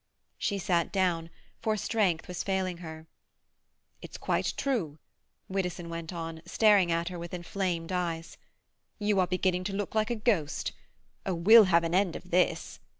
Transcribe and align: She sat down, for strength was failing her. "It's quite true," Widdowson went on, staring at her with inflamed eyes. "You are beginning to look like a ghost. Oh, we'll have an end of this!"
She 0.39 0.57
sat 0.57 0.91
down, 0.91 1.29
for 1.61 1.77
strength 1.77 2.27
was 2.27 2.41
failing 2.41 2.77
her. 2.77 3.05
"It's 4.01 4.17
quite 4.17 4.51
true," 4.57 4.97
Widdowson 5.47 5.89
went 5.89 6.11
on, 6.11 6.41
staring 6.43 6.91
at 6.91 7.09
her 7.09 7.19
with 7.19 7.35
inflamed 7.35 7.91
eyes. 7.91 8.35
"You 8.97 9.19
are 9.19 9.27
beginning 9.27 9.63
to 9.65 9.73
look 9.73 9.93
like 9.93 10.09
a 10.09 10.15
ghost. 10.15 10.71
Oh, 11.23 11.35
we'll 11.35 11.65
have 11.65 11.83
an 11.83 11.93
end 11.93 12.15
of 12.15 12.31
this!" 12.31 12.79